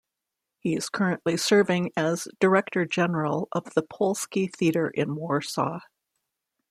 He 0.57 0.75
is 0.75 0.89
currently 0.89 1.37
serving 1.37 1.91
as 1.95 2.27
director 2.39 2.85
general 2.87 3.47
of 3.51 3.71
the 3.75 3.83
Polski 3.83 4.51
Theatre 4.51 4.89
in 4.89 5.15
Warsaw. 5.15 5.81